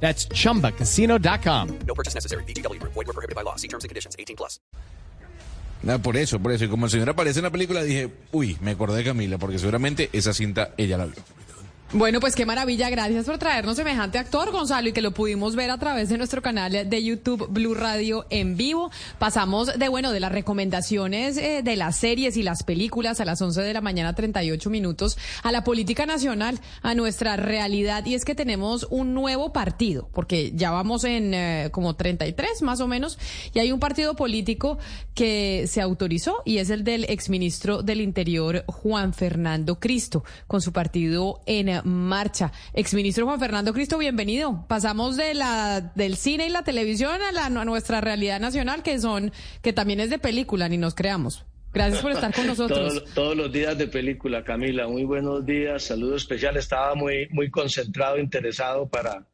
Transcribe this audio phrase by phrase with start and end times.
[0.00, 1.78] That's chumbacasino.com.
[1.86, 2.44] No purchase necessary.
[2.44, 2.80] BGW.
[2.82, 3.56] Void were prohibited by law.
[3.56, 4.14] See terms and conditions.
[4.16, 4.60] 18 plus.
[5.88, 6.64] Ah, por eso, por eso.
[6.64, 9.58] Y como el señor aparece en la película, dije, uy, me acordé de Camila, porque
[9.58, 11.14] seguramente esa cinta ella la vio.
[11.92, 12.90] Bueno, pues qué maravilla.
[12.90, 16.42] Gracias por traernos semejante actor, Gonzalo, y que lo pudimos ver a través de nuestro
[16.42, 18.90] canal de YouTube Blue Radio en vivo.
[19.20, 23.40] Pasamos de, bueno, de las recomendaciones eh, de las series y las películas a las
[23.40, 28.04] 11 de la mañana, 38 minutos, a la política nacional, a nuestra realidad.
[28.04, 32.80] Y es que tenemos un nuevo partido, porque ya vamos en eh, como 33 más
[32.80, 33.16] o menos,
[33.54, 34.78] y hay un partido político
[35.14, 40.72] que se autorizó y es el del exministro del Interior, Juan Fernando Cristo, con su
[40.72, 42.52] partido en marcha.
[42.72, 44.64] Exministro Juan Fernando Cristo, bienvenido.
[44.68, 48.98] Pasamos de la del cine y la televisión a, la, a nuestra realidad nacional, que
[48.98, 49.32] son,
[49.62, 51.44] que también es de película, ni nos creamos.
[51.72, 52.94] Gracias por estar con nosotros.
[52.94, 54.88] Todos, todos, los días de película, Camila.
[54.88, 55.84] Muy buenos días.
[55.84, 56.56] Saludo especial.
[56.56, 59.26] Estaba muy, muy concentrado, interesado para,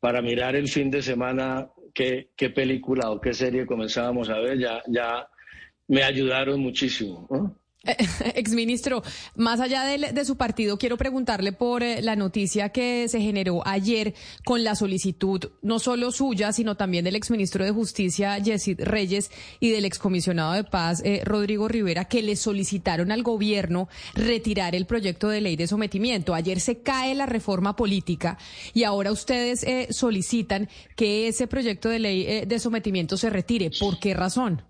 [0.00, 4.58] para mirar el fin de semana qué, qué película o qué serie comenzábamos a ver.
[4.58, 5.28] Ya, ya
[5.88, 7.26] me ayudaron muchísimo.
[7.30, 7.61] ¿no?
[8.34, 9.02] Exministro,
[9.34, 14.14] más allá de, su partido, quiero preguntarle por eh, la noticia que se generó ayer
[14.44, 19.70] con la solicitud, no solo suya, sino también del exministro de Justicia, Yesid Reyes, y
[19.70, 25.28] del excomisionado de paz, eh, Rodrigo Rivera, que le solicitaron al gobierno retirar el proyecto
[25.28, 26.34] de ley de sometimiento.
[26.34, 28.38] Ayer se cae la reforma política
[28.74, 33.70] y ahora ustedes eh, solicitan que ese proyecto de ley eh, de sometimiento se retire.
[33.78, 34.62] ¿Por qué razón?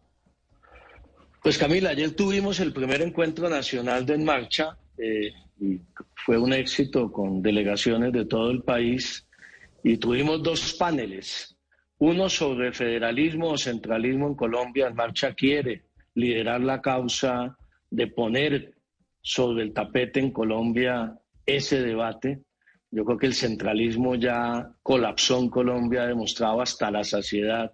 [1.42, 5.80] Pues Camila, ayer tuvimos el primer encuentro nacional de En Marcha eh, y
[6.14, 9.26] fue un éxito con delegaciones de todo el país
[9.82, 11.56] y tuvimos dos paneles,
[11.98, 14.86] uno sobre federalismo o centralismo en Colombia.
[14.86, 15.82] En Marcha quiere
[16.14, 17.58] liderar la causa
[17.90, 18.74] de poner
[19.20, 22.44] sobre el tapete en Colombia ese debate.
[22.88, 27.72] Yo creo que el centralismo ya colapsó en Colombia, ha demostrado hasta la saciedad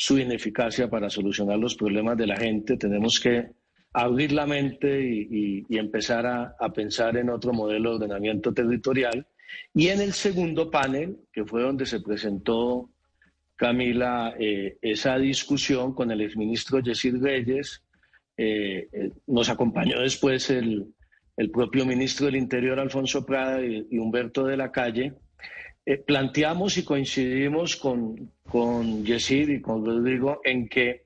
[0.00, 2.76] su ineficacia para solucionar los problemas de la gente.
[2.76, 3.48] Tenemos que
[3.92, 8.54] abrir la mente y, y, y empezar a, a, pensar en otro modelo de ordenamiento
[8.54, 9.26] territorial.
[9.74, 12.90] Y en el segundo panel, que fue donde se presentó,
[13.56, 17.82] Camila, eh, esa discusión con el exministro Yesid Reyes,
[18.36, 20.94] eh, eh, nos acompañó después el,
[21.36, 25.14] el, propio ministro del Interior, Alfonso Prada, y, y Humberto de la Calle,
[25.90, 31.04] eh, planteamos y coincidimos con, con Yesid y con Rodrigo en que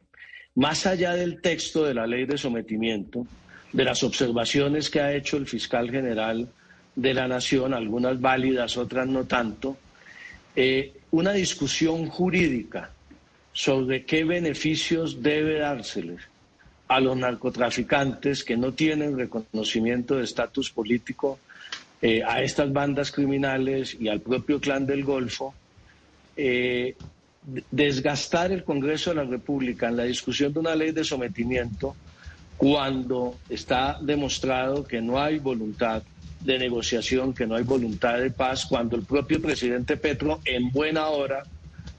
[0.56, 3.25] más allá del texto de la ley de sometimiento,
[3.72, 6.48] de las observaciones que ha hecho el fiscal general
[6.97, 9.76] de la Nación, algunas válidas, otras no tanto,
[10.56, 12.91] eh, una discusión jurídica
[13.53, 16.22] sobre qué beneficios debe dárseles
[16.88, 21.38] a los narcotraficantes que no tienen reconocimiento de estatus político
[22.02, 25.54] eh, a estas bandas criminales y al propio clan del Golfo,
[26.36, 26.96] eh,
[27.70, 31.94] desgastar el Congreso de la República en la discusión de una ley de sometimiento
[32.56, 36.02] cuando está demostrado que no hay voluntad
[36.41, 41.06] de negociación, que no hay voluntad de paz, cuando el propio presidente Petro en buena
[41.06, 41.44] hora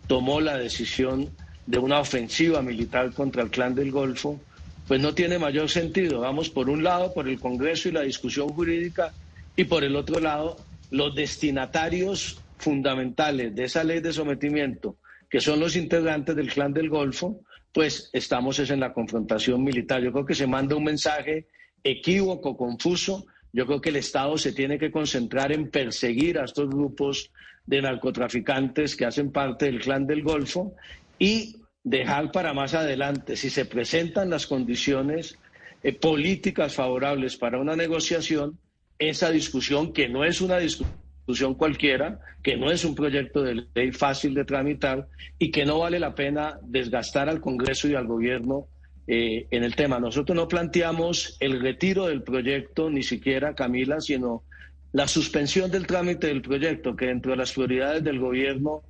[0.08, 1.30] tomó la decisión
[1.66, 4.40] de una ofensiva militar contra el clan del Golfo,
[4.88, 6.20] pues no tiene mayor sentido.
[6.20, 9.14] Vamos por un lado por el Congreso y la discusión jurídica
[9.56, 10.58] y por el otro lado,
[10.90, 14.98] los destinatarios fundamentales de esa ley de sometimiento,
[15.30, 17.42] que son los integrantes del clan del Golfo,
[17.72, 20.02] pues estamos es en la confrontación militar.
[20.02, 21.48] Yo creo que se manda un mensaje
[21.84, 23.26] equívoco, confuso.
[23.52, 27.32] Yo creo que el Estado se tiene que concentrar en perseguir a estos grupos
[27.66, 30.76] de narcotraficantes que hacen parte del clan del Golfo
[31.18, 35.38] y dejar para más adelante, si se presentan las condiciones
[35.82, 38.58] eh, políticas favorables para una negociación,
[39.00, 43.92] esa discusión, que no es una discusión cualquiera, que no es un proyecto de ley
[43.92, 45.08] fácil de tramitar
[45.40, 48.68] y que no vale la pena desgastar al Congreso y al Gobierno
[49.08, 50.00] eh, en el tema.
[50.00, 54.44] Nosotros no planteamos el retiro del proyecto, ni siquiera, Camila, sino
[54.92, 58.84] la suspensión del trámite del proyecto, que dentro de las prioridades del Gobierno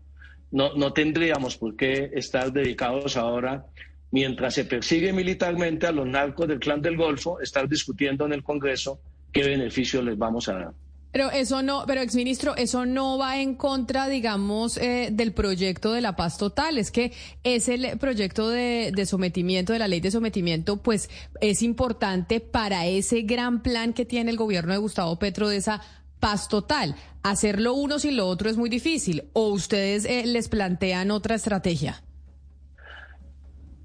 [0.52, 3.66] no, no tendríamos por qué estar dedicados ahora
[4.12, 8.44] mientras se persigue militarmente a los narcos del clan del Golfo, estar discutiendo en el
[8.44, 9.00] Congreso
[9.34, 10.74] qué beneficios les vamos a dar.
[11.12, 16.02] Pero eso no, pero exministro, eso no va en contra, digamos, eh, del proyecto de
[16.02, 16.80] la paz total.
[16.80, 17.14] Es que
[17.44, 23.22] ese proyecto de, de, sometimiento, de la ley de sometimiento, pues es importante para ese
[23.22, 25.82] gran plan que tiene el gobierno de Gustavo Petro de esa
[26.20, 26.96] paz total.
[27.22, 29.26] Hacerlo uno sin lo otro es muy difícil.
[29.34, 32.02] ¿O ustedes eh, les plantean otra estrategia?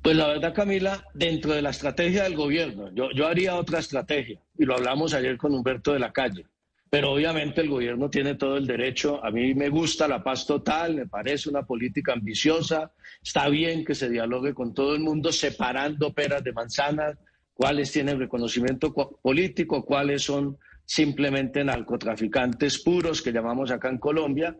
[0.08, 4.40] Pues la verdad, Camila, dentro de la estrategia del gobierno, yo, yo haría otra estrategia,
[4.58, 6.46] y lo hablamos ayer con Humberto de la Calle.
[6.88, 9.22] Pero obviamente el gobierno tiene todo el derecho.
[9.22, 12.90] A mí me gusta la paz total, me parece una política ambiciosa.
[13.22, 17.18] Está bien que se dialogue con todo el mundo, separando peras de manzanas,
[17.52, 20.56] cuáles tienen reconocimiento político, cuáles son
[20.86, 24.56] simplemente narcotraficantes puros, que llamamos acá en Colombia.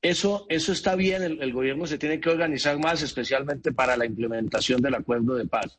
[0.00, 4.80] Eso, eso está bien, el, gobierno se tiene que organizar más, especialmente para la implementación
[4.80, 5.78] del acuerdo de paz.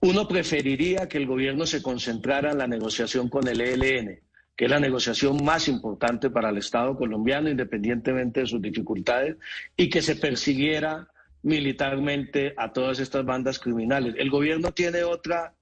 [0.00, 4.20] Uno preferiría que el gobierno se concentrara en la negociación con el ELN
[4.56, 9.36] que es la negociación más importante para el Estado colombiano, independientemente de sus dificultades,
[9.76, 11.08] y que se persiguiera
[11.42, 14.14] militarmente a todas estas bandas criminales.
[14.16, 15.52] El gobierno tiene otra,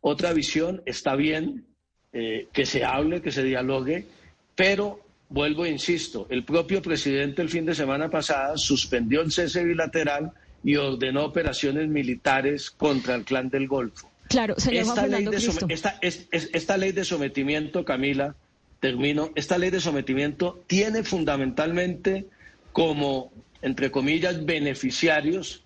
[0.00, 1.66] otra visión, está bien
[2.12, 4.06] eh, que se hable, que se dialogue,
[4.54, 5.00] pero
[5.34, 10.30] vuelvo e insisto, el propio presidente el fin de semana pasada suspendió el cese bilateral
[10.62, 14.08] y ordenó operaciones militares contra el clan del Golfo.
[14.28, 15.36] Claro, señor esta, ley de,
[15.68, 18.36] esta, esta ley de sometimiento, Camila,
[18.78, 22.26] termino, esta ley de sometimiento tiene fundamentalmente
[22.72, 25.64] como, entre comillas, beneficiarios,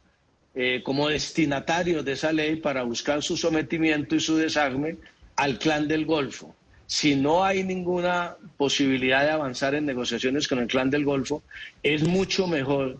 [0.54, 4.96] eh, como destinatarios de esa ley para buscar su sometimiento y su desarme
[5.36, 6.56] al clan del Golfo.
[6.88, 11.42] Si no hay ninguna posibilidad de avanzar en negociaciones con el clan del Golfo,
[11.82, 12.96] es mucho mejor,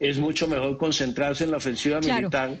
[0.00, 2.60] es mucho mejor concentrarse en la ofensiva militar.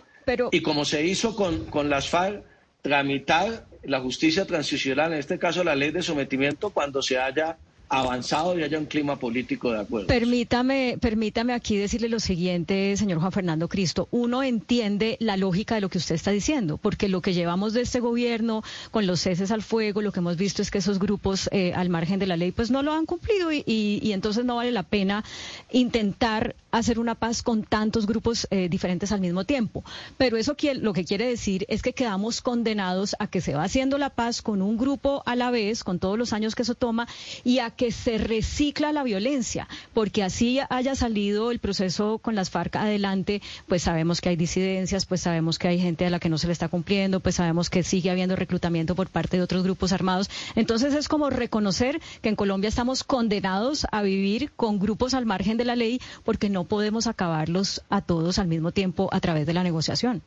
[0.52, 2.44] Y como se hizo con, con las FARC,
[2.82, 7.58] tramitar la justicia transicional, en este caso la ley de sometimiento, cuando se haya
[7.90, 10.06] avanzado y haya un clima político de acuerdo.
[10.06, 14.06] Permítame, permítame aquí decirle lo siguiente, señor Juan Fernando Cristo.
[14.12, 17.82] Uno entiende la lógica de lo que usted está diciendo, porque lo que llevamos de
[17.82, 21.50] este gobierno con los ceses al fuego, lo que hemos visto es que esos grupos
[21.52, 24.56] eh, al margen de la ley pues no lo han cumplido y, y, entonces no
[24.56, 25.24] vale la pena
[25.72, 29.84] intentar hacer una paz con tantos grupos eh, diferentes al mismo tiempo.
[30.16, 33.98] Pero eso lo que quiere decir es que quedamos condenados a que se va haciendo
[33.98, 37.08] la paz con un grupo a la vez, con todos los años que eso toma,
[37.44, 42.50] y a que se recicla la violencia, porque así haya salido el proceso con las
[42.50, 46.28] FARC adelante, pues sabemos que hay disidencias, pues sabemos que hay gente a la que
[46.28, 49.62] no se le está cumpliendo, pues sabemos que sigue habiendo reclutamiento por parte de otros
[49.62, 50.30] grupos armados.
[50.56, 55.56] Entonces es como reconocer que en Colombia estamos condenados a vivir con grupos al margen
[55.56, 59.54] de la ley porque no podemos acabarlos a todos al mismo tiempo a través de
[59.54, 60.22] la negociación.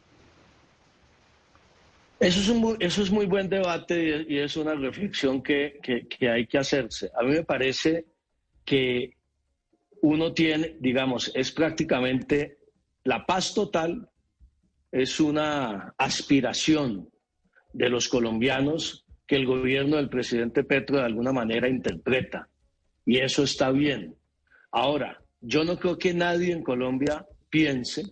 [2.20, 6.48] Eso es, un eso es muy buen debate y, es una reflexión que, que, hay
[6.48, 7.12] que hacerse.
[7.20, 8.06] A mí me parece
[8.64, 9.18] que
[10.02, 12.60] uno tiene, digamos, es prácticamente
[13.04, 14.10] la paz total,
[14.90, 17.10] es una aspiración
[17.74, 22.48] de los colombianos que el gobierno del presidente Petro de alguna manera interpreta.
[23.06, 24.16] Y eso está bien.
[24.72, 28.06] Ahora, yo no creo que nadie en Colombia piense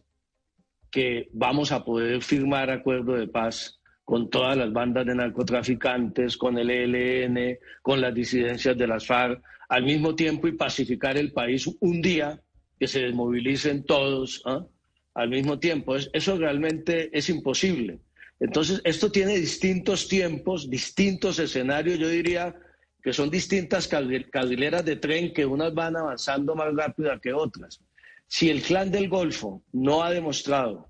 [0.91, 6.57] que vamos a poder firmar acuerdo de paz con todas las bandas de narcotraficantes, con
[6.57, 11.69] el ELN, con las disidencias de las FARC, al mismo tiempo y pacificar el país
[11.79, 12.41] un día,
[12.77, 14.65] que se desmovilicen todos ¿ah?
[15.13, 15.95] al mismo tiempo.
[15.95, 17.99] Eso realmente es imposible.
[18.41, 22.53] Entonces, esto tiene distintos tiempos, distintos escenarios, yo diría
[23.01, 27.81] que son distintas carrileras de tren que unas van avanzando más rápido que otras.
[28.27, 30.89] Si el clan del Golfo no ha demostrado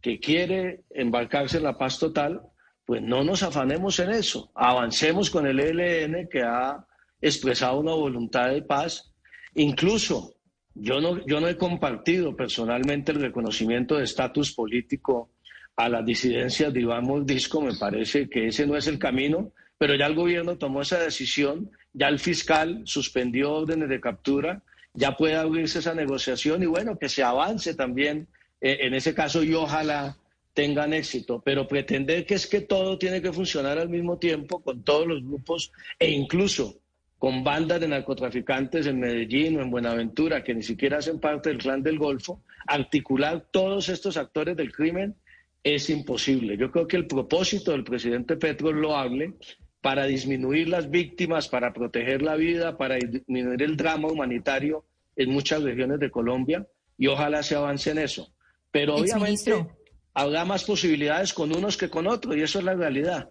[0.00, 2.42] que quiere embarcarse en la paz total,
[2.84, 6.84] pues no nos afanemos en eso, avancemos con el ELN que ha
[7.20, 9.12] expresado una voluntad de paz.
[9.54, 10.34] Incluso
[10.74, 15.30] yo no, yo no he compartido personalmente el reconocimiento de estatus político
[15.76, 19.52] a las disidencias de Iván Mordisco, me parece que ese no es el camino,
[19.82, 24.62] pero ya el gobierno tomó esa decisión, ya el fiscal suspendió órdenes de captura,
[24.94, 28.28] ya puede abrirse esa negociación y bueno, que se avance también
[28.60, 30.16] eh, en ese caso y ojalá
[30.54, 34.84] tengan éxito, pero pretender que es que todo tiene que funcionar al mismo tiempo con
[34.84, 36.76] todos los grupos e incluso
[37.18, 41.58] con bandas de narcotraficantes en Medellín o en Buenaventura que ni siquiera hacen parte del
[41.58, 45.16] clan del Golfo, articular todos estos actores del crimen
[45.64, 46.56] es imposible.
[46.56, 49.34] Yo creo que el propósito del presidente Petro es loable
[49.82, 54.84] para disminuir las víctimas, para proteger la vida, para disminuir el drama humanitario
[55.16, 58.32] en muchas regiones de Colombia y ojalá se avance en eso.
[58.70, 59.66] Pero obviamente
[60.14, 63.28] habrá más posibilidades con unos que con otros y eso es la realidad.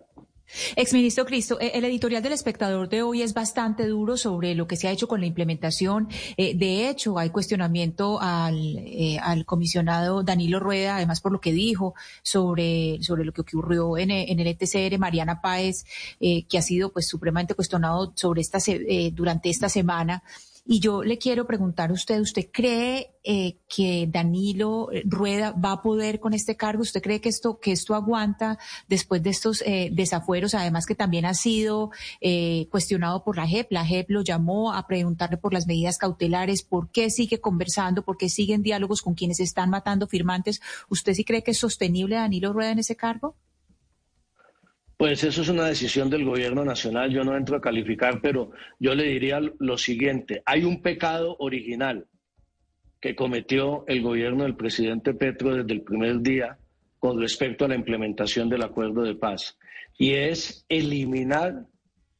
[0.75, 4.75] Exministro Cristo, eh, el editorial del espectador de hoy es bastante duro sobre lo que
[4.75, 6.07] se ha hecho con la implementación.
[6.37, 11.51] Eh, de hecho, hay cuestionamiento al, eh, al, comisionado Danilo Rueda, además por lo que
[11.51, 15.85] dijo sobre, sobre lo que ocurrió en, en el ETCR, Mariana Páez,
[16.19, 18.59] que ha sido pues supremamente cuestionado sobre esta,
[19.13, 20.23] durante esta semana.
[20.63, 25.81] Y yo le quiero preguntar a usted, ¿usted cree eh, que Danilo Rueda va a
[25.81, 26.83] poder con este cargo?
[26.83, 30.53] ¿Usted cree que esto, que esto aguanta después de estos eh, desafueros?
[30.53, 31.89] Además que también ha sido
[32.21, 33.71] eh, cuestionado por la JEP.
[33.71, 38.17] La JEP lo llamó a preguntarle por las medidas cautelares, por qué sigue conversando, por
[38.17, 40.61] qué siguen diálogos con quienes están matando firmantes.
[40.89, 43.35] ¿Usted sí cree que es sostenible Danilo Rueda en ese cargo?
[45.01, 48.93] Pues eso es una decisión del gobierno nacional, yo no entro a calificar, pero yo
[48.93, 52.05] le diría lo siguiente, hay un pecado original
[52.99, 56.59] que cometió el gobierno del presidente Petro desde el primer día
[56.99, 59.57] con respecto a la implementación del acuerdo de paz,
[59.97, 61.65] y es eliminar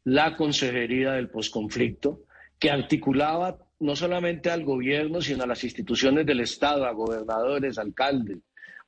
[0.03, 2.21] la consejería del posconflicto
[2.57, 8.39] que articulaba no solamente al gobierno, sino a las instituciones del Estado, a gobernadores, alcaldes,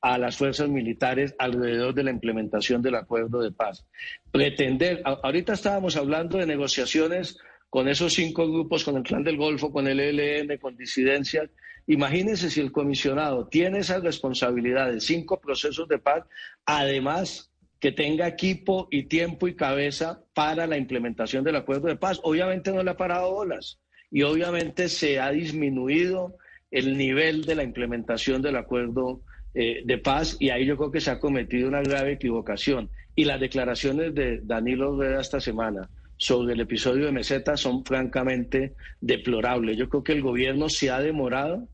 [0.04, 3.86] a las fuerzas militares alrededor de la implementación del acuerdo de paz.
[4.32, 7.38] Pretender, ahorita estábamos hablando de negociaciones
[7.70, 11.50] con esos cinco grupos, con el Clan del Golfo, con el ELN, con disidencias.
[11.88, 16.26] Imagínense si el comisionado tiene esa responsabilidad de cinco procesos de paz,
[16.66, 22.20] además que tenga equipo y tiempo y cabeza para la implementación del acuerdo de paz.
[22.24, 23.80] Obviamente no le ha parado bolas
[24.12, 26.36] y obviamente se ha disminuido
[26.72, 29.22] el nivel de la implementación del acuerdo
[29.54, 32.90] eh, de paz y ahí yo creo que se ha cometido una grave equivocación.
[33.16, 38.74] Y las declaraciones de Danilo Rueda esta semana sobre el episodio de Meseta son francamente
[39.02, 39.78] deplorables.
[39.78, 41.68] Yo creo que el gobierno se ha demorado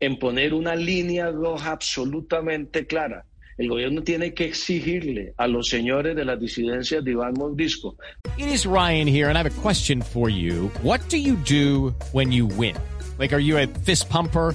[0.00, 3.24] en poner una línea roja absolutamente clara.
[3.58, 7.96] El gobierno tiene que exigirle a los señores de las disidencias de Iván Mordisco.
[8.36, 10.70] It is Ryan here and I have a question for you.
[10.82, 12.76] What do you do when you win?
[13.18, 14.54] Like, are you a fist pumper?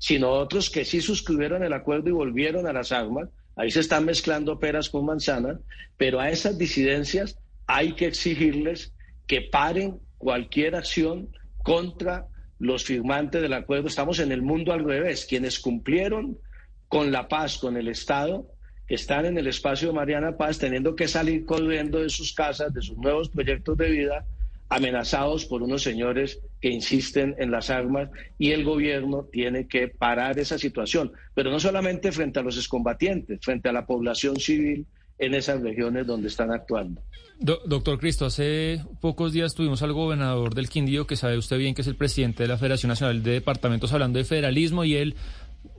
[0.00, 3.28] sino otros que sí suscribieron el acuerdo y volvieron a las armas.
[3.54, 5.58] Ahí se están mezclando peras con manzanas,
[5.98, 8.94] pero a esas disidencias hay que exigirles
[9.26, 11.28] que paren cualquier acción
[11.62, 12.26] contra
[12.58, 13.88] los firmantes del acuerdo.
[13.88, 15.26] Estamos en el mundo al revés.
[15.26, 16.38] Quienes cumplieron
[16.88, 18.48] con la paz, con el Estado,
[18.88, 22.80] están en el espacio de Mariana Paz teniendo que salir corriendo de sus casas, de
[22.80, 24.26] sus nuevos proyectos de vida,
[24.70, 28.08] amenazados por unos señores que insisten en las armas
[28.38, 33.40] y el gobierno tiene que parar esa situación, pero no solamente frente a los excombatientes,
[33.42, 34.86] frente a la población civil
[35.18, 37.02] en esas regiones donde están actuando.
[37.40, 41.82] doctor Cristo, hace pocos días tuvimos al gobernador del Quindío, que sabe usted bien que
[41.82, 45.16] es el presidente de la Federación Nacional de Departamentos, hablando de federalismo y él,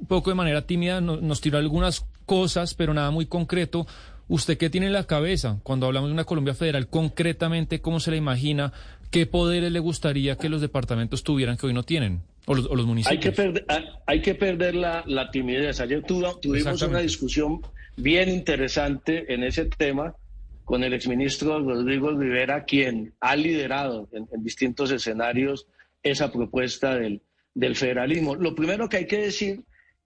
[0.09, 3.87] poco de manera tímida, nos tiró algunas cosas, pero nada muy concreto
[4.31, 7.81] ¿Usted qué tiene en la cabeza cuando hablamos de una Colombia federal concretamente?
[7.81, 8.71] ¿Cómo se la imagina?
[9.09, 12.21] ¿Qué poderes le gustaría que los departamentos tuvieran que hoy no tienen?
[12.45, 13.11] O los, municipios.
[13.11, 13.65] Hay que perder,
[14.05, 15.81] hay que perder la, timidez.
[15.81, 17.59] Ayer tuvimos una discusión
[17.97, 20.15] bien interesante en ese tema
[20.63, 25.67] con el exministro Rodrigo Rivera, quien ha liderado en, distintos escenarios
[26.03, 27.21] esa propuesta del,
[27.53, 28.35] del federalismo.
[28.35, 29.65] Lo primero que hay que decir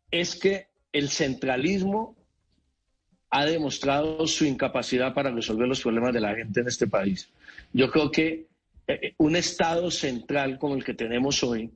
[0.10, 2.16] es que el centralismo
[3.36, 7.30] ha demostrado su incapacidad para resolver los problemas de la gente en este país.
[7.74, 8.46] Yo creo que
[8.88, 11.70] eh, un Estado central como el que tenemos hoy,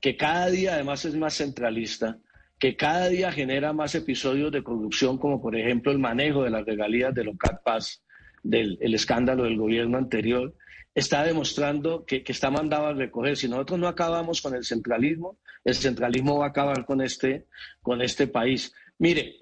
[0.00, 2.18] que cada día además es más centralista,
[2.60, 6.64] que cada día genera más episodios de corrupción, como por ejemplo el manejo de las
[6.64, 8.04] regalías de Locat Paz,
[8.44, 10.54] del el escándalo del gobierno anterior,
[10.94, 13.36] está demostrando que, que, está mandado a recoger.
[13.36, 17.46] Si nosotros no acabamos con el centralismo, el centralismo va a acabar con este,
[17.82, 18.72] con este país.
[18.98, 19.40] Mire,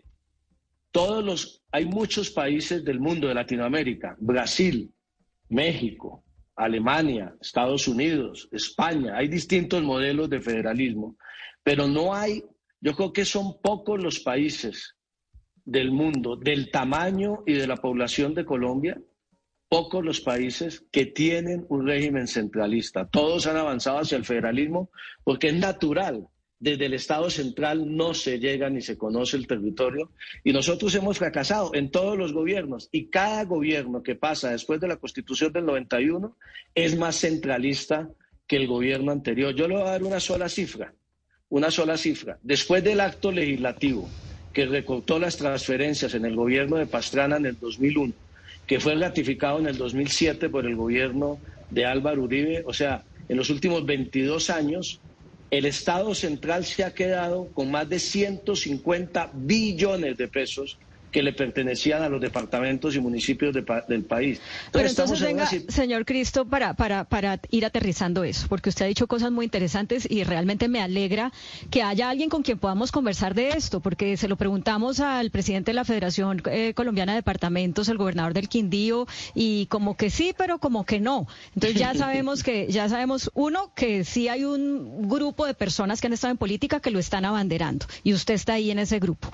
[0.91, 4.93] todos los, hay muchos países del mundo de Latinoamérica, Brasil,
[5.49, 6.25] México,
[6.57, 11.17] Alemania, Estados Unidos, España, hay distintos modelos de federalismo,
[11.63, 12.43] pero no hay,
[12.81, 14.97] yo creo que son pocos los países
[15.65, 19.01] del mundo, del tamaño y de la población de Colombia,
[19.69, 23.07] pocos los países que tienen un régimen centralista.
[23.07, 24.91] Todos han avanzado hacia el federalismo
[25.25, 26.27] porque es natural
[26.61, 30.11] desde el Estado central no se llega ni se conoce el territorio
[30.43, 34.89] y nosotros hemos fracasado en todos los gobiernos y cada gobierno que pasa después de
[34.89, 36.37] la Constitución del 91
[36.75, 38.09] es más centralista
[38.47, 39.55] que el gobierno anterior.
[39.55, 40.93] Yo le voy a dar una sola cifra,
[41.49, 42.39] una sola cifra.
[42.43, 44.09] Después del acto legislativo
[44.53, 48.13] que recortó las transferencias en el gobierno de Pastrana en el 2001,
[48.67, 51.39] que fue ratificado en el 2007 por el gobierno
[51.71, 55.01] de Álvaro Uribe, o sea, en los últimos 22 años,
[55.51, 60.79] el Estado central se ha quedado con más de 150 billones de pesos
[61.11, 64.41] que le pertenecían a los departamentos y municipios del país.
[64.73, 69.07] Pero entonces venga, señor Cristo, para, para, para ir aterrizando eso, porque usted ha dicho
[69.07, 71.33] cosas muy interesantes y realmente me alegra
[71.71, 75.71] que haya alguien con quien podamos conversar de esto, porque se lo preguntamos al presidente
[75.71, 80.35] de la Federación eh, Colombiana de Departamentos, el gobernador del Quindío, y como que sí,
[80.37, 81.27] pero como que no.
[81.55, 86.07] Entonces ya sabemos que, ya sabemos, uno, que sí hay un grupo de personas que
[86.07, 89.31] han estado en política que lo están abanderando, y usted está ahí en ese grupo.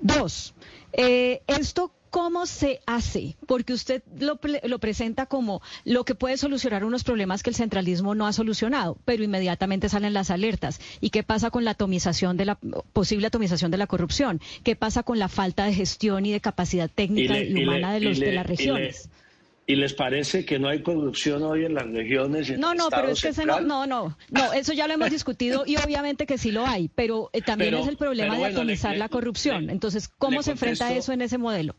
[0.00, 0.54] Dos,
[0.96, 3.36] eh, ¿Esto cómo se hace?
[3.46, 8.14] Porque usted lo, lo, presenta como lo que puede solucionar unos problemas que el centralismo
[8.14, 10.80] no ha solucionado, pero inmediatamente salen las alertas.
[11.00, 12.54] ¿Y qué pasa con la atomización de la
[12.92, 14.40] posible atomización de la corrupción?
[14.62, 18.20] ¿Qué pasa con la falta de gestión y de capacidad técnica y, humana de, los,
[18.20, 19.08] de las regiones?
[19.66, 22.58] ¿Y les parece que no hay corrupción hoy en las regiones?
[22.58, 25.76] no, no, pero es que no, no, no, no, eso ya lo hemos discutido y
[25.76, 29.70] obviamente que sí lo hay, pero eh, también es el problema de atomizar la corrupción.
[29.70, 31.74] Entonces, ¿cómo se enfrenta eso en ese modelo?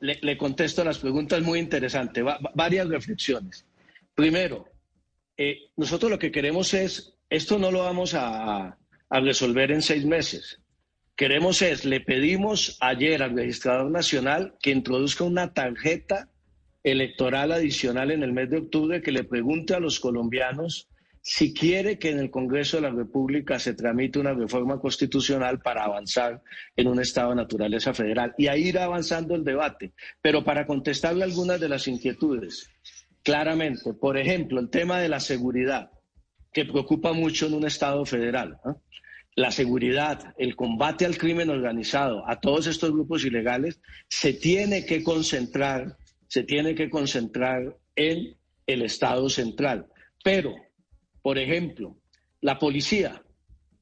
[0.00, 2.24] Le, contesto las preguntas muy interesantes,
[2.54, 3.66] varias reflexiones.
[4.14, 4.66] Primero,
[5.36, 8.78] eh, nosotros lo que queremos es, esto no lo vamos a,
[9.10, 10.60] a resolver en seis meses.
[11.16, 16.28] Queremos es, le pedimos ayer al registrador nacional que introduzca una tarjeta
[16.86, 20.88] electoral adicional en el mes de octubre que le pregunte a los colombianos
[21.20, 25.82] si quiere que en el Congreso de la República se tramite una reforma constitucional para
[25.82, 26.40] avanzar
[26.76, 28.32] en un Estado de naturaleza federal.
[28.38, 29.92] Y ahí irá avanzando el debate.
[30.22, 32.70] Pero para contestarle algunas de las inquietudes,
[33.24, 35.90] claramente, por ejemplo, el tema de la seguridad,
[36.52, 38.58] que preocupa mucho en un Estado federal.
[39.34, 45.02] La seguridad, el combate al crimen organizado, a todos estos grupos ilegales, se tiene que
[45.02, 45.96] concentrar
[46.36, 49.86] se tiene que concentrar en el Estado central.
[50.22, 50.54] Pero,
[51.22, 51.96] por ejemplo,
[52.42, 53.22] la policía.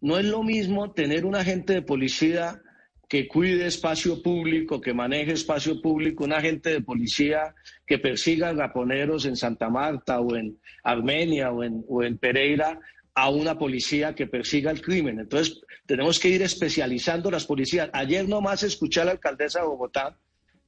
[0.01, 2.63] No es lo mismo tener un agente de policía
[3.09, 9.27] que cuide espacio público, que maneje espacio público, un agente de policía que persiga raponeros
[9.27, 12.79] en Santa Marta o en Armenia o en, o en Pereira,
[13.17, 15.19] a una policía que persiga el crimen.
[15.19, 17.91] Entonces, tenemos que ir especializando las policías.
[17.93, 20.17] Ayer nomás escuché a la alcaldesa de Bogotá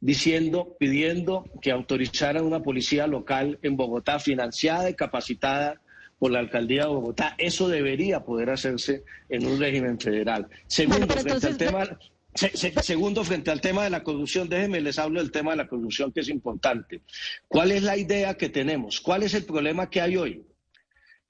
[0.01, 5.81] diciendo, pidiendo que autorizaran una policía local en Bogotá financiada y capacitada
[6.19, 7.35] por la alcaldía de Bogotá.
[7.39, 10.49] Eso debería poder hacerse en un régimen federal.
[10.67, 11.99] Segundo, frente al tema...
[12.83, 16.13] segundo, frente al tema de la corrupción, déjenme les hablo del tema de la corrupción
[16.13, 17.01] que es importante.
[17.49, 19.01] ¿Cuál es la idea que tenemos?
[19.01, 20.43] ¿Cuál es el problema que hay hoy?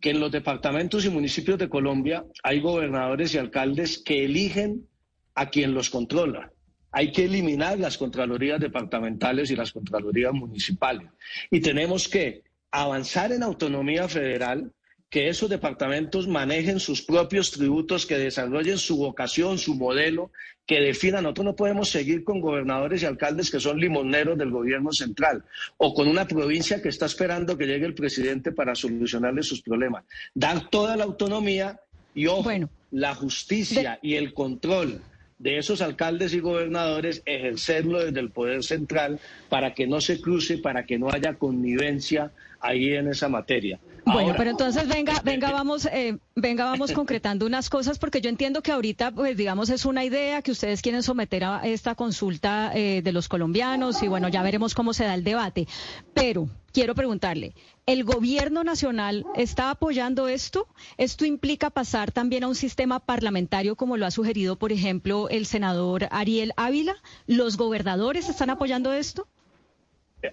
[0.01, 4.89] Que en los departamentos y municipios de Colombia hay gobernadores y alcaldes que eligen
[5.35, 6.53] a quien los controla.
[6.99, 11.07] Hay que eliminar las Contralorías departamentales y las Contralorías municipales.
[11.51, 14.73] Y tenemos que avanzar en autonomía federal,
[15.11, 20.31] que esos departamentos manejen sus propios tributos, que desarrollen su vocación, su modelo,
[20.65, 21.25] que definan.
[21.25, 25.45] Nosotros no podemos seguir con gobernadores y alcaldes que son limoneros del gobierno central
[25.77, 30.05] o con una provincia que está esperando que llegue el presidente para solucionarle sus problemas.
[30.35, 31.79] Dar toda la autonomía
[32.15, 32.51] y, ojo,
[32.91, 35.03] la justicia y el control
[35.39, 40.59] de esos alcaldes y gobernadores ejercerlo desde el poder central para que no se cruce,
[40.59, 43.79] para que no haya connivencia ahí en esa materia.
[44.07, 48.63] Bueno, pero entonces venga, venga, vamos, eh, venga, vamos concretando unas cosas, porque yo entiendo
[48.63, 53.03] que ahorita, pues, digamos, es una idea que ustedes quieren someter a esta consulta eh,
[53.03, 55.67] de los colombianos y bueno, ya veremos cómo se da el debate.
[56.15, 57.53] Pero quiero preguntarle,
[57.85, 60.69] ¿el gobierno nacional está apoyando esto?
[60.99, 65.47] ¿Esto implica pasar también a un sistema parlamentario como lo ha sugerido, por ejemplo, el
[65.47, 66.95] senador Ariel Ávila?
[67.27, 69.27] ¿Los gobernadores están apoyando esto?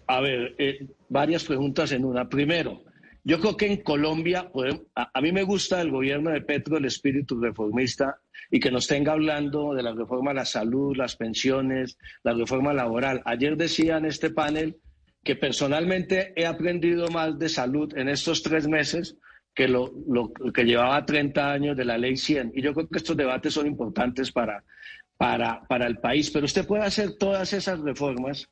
[0.05, 2.29] A ver, eh, varias preguntas en una.
[2.29, 2.81] Primero,
[3.23, 4.51] yo creo que en Colombia,
[4.95, 8.19] a, mí me gusta el gobierno de Petro, el espíritu reformista,
[8.51, 12.73] y que nos tenga hablando de la reforma a la salud, las pensiones, la reforma
[12.73, 13.21] laboral.
[13.25, 14.77] Ayer decía en este panel
[15.23, 19.15] que personalmente he aprendido más de salud en estos tres meses
[19.55, 19.93] que lo,
[20.53, 22.51] que llevaba 30 años de la ley 100.
[22.55, 24.63] Y yo creo que estos debates son importantes para,
[25.15, 26.29] para, para el país.
[26.29, 28.49] Pero usted puede hacer todas esas reformas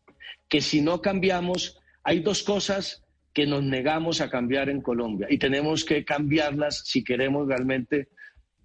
[0.48, 5.38] que si no cambiamos, hay dos cosas que nos negamos a cambiar en Colombia y
[5.38, 8.10] tenemos que cambiarlas si queremos realmente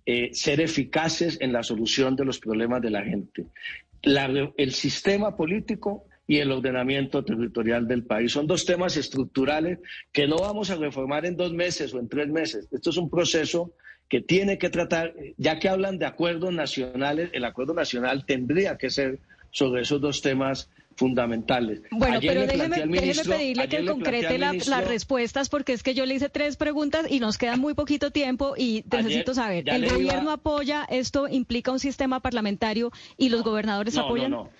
[0.04, 3.46] eh, ser eficaces en la solución de los problemas de la gente.
[4.02, 8.32] El sistema político y el ordenamiento territorial del país.
[8.32, 9.78] Son dos temas estructurales
[10.12, 12.68] que no vamos a reformar en dos meses o en tres meses.
[12.72, 13.72] Esto es un proceso
[14.08, 18.90] que tiene que tratar, ya que hablan de acuerdos nacionales, el acuerdo nacional tendría que
[18.90, 19.18] ser
[19.50, 21.82] sobre esos dos temas fundamentales.
[21.90, 25.82] Bueno, Ayer pero déjeme, déjeme pedirle que concrete al la- ministro- las respuestas porque es
[25.82, 29.68] que yo le hice tres preguntas y nos queda muy poquito tiempo y necesito saber,
[29.68, 34.30] ¿el iba- gobierno apoya esto implica un sistema parlamentario y los gobernadores No, apoyan?
[34.30, 34.50] no, no.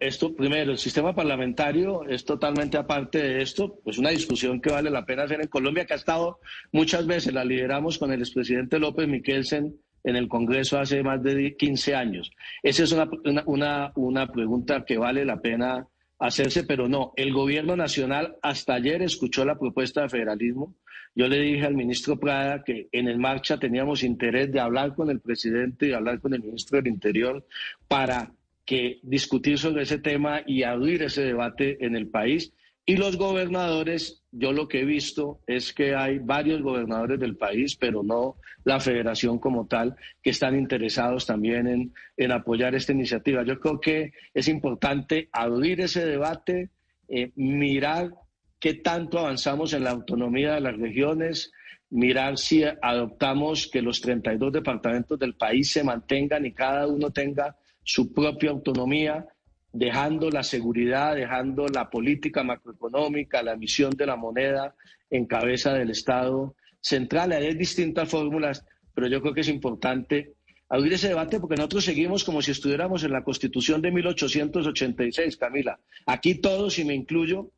[0.00, 4.90] Esto, primero, el sistema parlamentario es totalmente aparte de esto, es una discusión que vale
[4.90, 6.40] la pena hacer en Colombia, que ha estado
[6.72, 11.56] muchas veces, la lideramos con el expresidente López Miquelsen en el Congreso hace más de
[11.56, 12.30] 15 años.
[12.62, 13.08] Esa es una,
[13.46, 15.86] una, una, pregunta que vale la pena
[16.18, 20.74] hacerse, pero no, el gobierno nacional hasta ayer escuchó la propuesta de federalismo.
[21.14, 25.10] Yo le dije al ministro Prada que en el marcha teníamos interés de hablar con
[25.10, 27.44] el presidente y hablar con el ministro del Interior
[27.86, 28.32] para
[28.64, 32.52] que discutir sobre ese tema y abrir ese debate en el país.
[32.84, 37.76] Y los gobernadores, yo lo que he visto es que hay varios gobernadores del país,
[37.76, 43.44] pero no la federación como tal, que están interesados también en, en apoyar esta iniciativa.
[43.44, 46.70] Yo creo que es importante abrir ese debate,
[47.08, 48.14] eh, mirar
[48.58, 51.52] qué tanto avanzamos en la autonomía de las regiones,
[51.90, 57.56] mirar si adoptamos que los 32 departamentos del país se mantengan y cada uno tenga
[57.84, 59.26] su propia autonomía,
[59.72, 64.74] dejando la seguridad, dejando la política macroeconómica, la emisión de la moneda
[65.10, 67.32] en cabeza del Estado central.
[67.32, 70.34] Hay distintas fórmulas, pero yo creo que es importante
[70.68, 75.78] abrir ese debate porque nosotros seguimos como si estuviéramos en la Constitución de 1886, Camila.
[76.06, 77.50] Aquí todos, y me incluyo,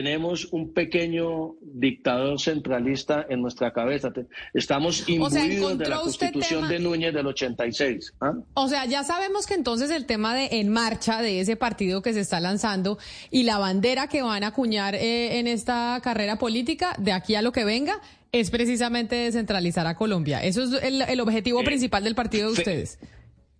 [0.00, 4.12] tenemos un pequeño dictador centralista en nuestra cabeza.
[4.52, 8.14] Estamos O sea, imbuidos de ¿encontró la Constitución tema- de Núñez del 86.
[8.20, 8.32] ¿ah?
[8.54, 12.12] O sea, ya sabemos que entonces el tema de En Marcha, de ese partido que
[12.12, 12.98] se está lanzando
[13.30, 17.42] y la bandera que van a acuñar eh, en esta carrera política, de aquí a
[17.42, 18.00] lo que venga,
[18.32, 20.42] es precisamente descentralizar a Colombia.
[20.42, 22.98] Eso es el, el objetivo principal del partido de fe- ustedes.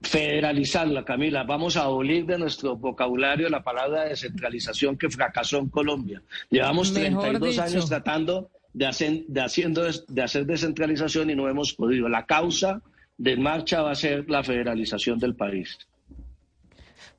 [0.03, 1.45] Federalizarla, Camila.
[1.45, 6.23] Vamos a abolir de nuestro vocabulario la palabra descentralización que fracasó en Colombia.
[6.51, 7.63] Llevamos Mejor 32 dicho.
[7.63, 12.09] años tratando de hacer, de, haciendo, de hacer descentralización y no hemos podido.
[12.09, 12.83] La causa
[13.17, 15.79] de marcha va a ser la federalización del país.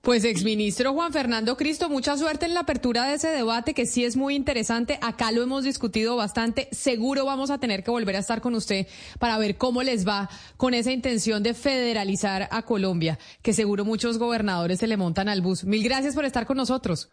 [0.08, 4.06] Pues exministro Juan Fernando Cristo, mucha suerte en la apertura de ese debate que sí
[4.06, 4.98] es muy interesante.
[5.02, 6.70] Acá lo hemos discutido bastante.
[6.72, 8.88] Seguro vamos a tener que volver a estar con usted
[9.20, 14.18] para ver cómo les va con esa intención de federalizar a Colombia, que seguro muchos
[14.18, 15.66] gobernadores se le montan al bus.
[15.66, 17.10] Mil gracias por estar con nosotros.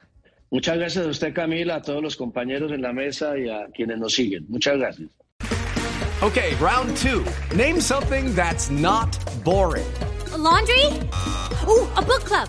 [0.52, 3.98] Muchas gracias a usted, Camila, a todos los compañeros en la mesa y a quienes
[3.98, 4.46] nos siguen.
[4.48, 5.10] Muchas gracias.
[6.22, 7.24] Okay, round two.
[7.56, 9.84] Name something that's not boring.
[10.44, 10.84] laundry?
[11.66, 12.48] Ooh, a book club.